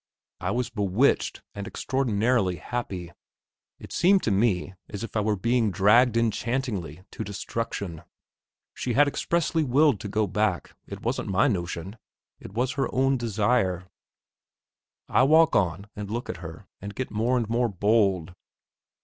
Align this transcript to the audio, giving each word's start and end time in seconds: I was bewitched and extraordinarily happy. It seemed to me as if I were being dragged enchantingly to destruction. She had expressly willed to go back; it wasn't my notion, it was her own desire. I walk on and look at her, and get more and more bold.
I 0.39 0.49
was 0.49 0.71
bewitched 0.71 1.43
and 1.53 1.67
extraordinarily 1.67 2.55
happy. 2.55 3.11
It 3.77 3.91
seemed 3.93 4.23
to 4.23 4.31
me 4.31 4.73
as 4.89 5.03
if 5.03 5.15
I 5.15 5.19
were 5.19 5.35
being 5.35 5.69
dragged 5.69 6.17
enchantingly 6.17 7.03
to 7.11 7.23
destruction. 7.23 8.01
She 8.73 8.93
had 8.93 9.07
expressly 9.07 9.63
willed 9.63 9.99
to 9.99 10.07
go 10.07 10.25
back; 10.25 10.75
it 10.87 11.03
wasn't 11.03 11.29
my 11.29 11.47
notion, 11.47 11.99
it 12.39 12.51
was 12.51 12.71
her 12.71 12.91
own 12.91 13.15
desire. 13.17 13.91
I 15.07 15.21
walk 15.21 15.55
on 15.55 15.85
and 15.95 16.09
look 16.09 16.31
at 16.31 16.37
her, 16.37 16.65
and 16.81 16.95
get 16.95 17.11
more 17.11 17.37
and 17.37 17.47
more 17.47 17.69
bold. 17.69 18.33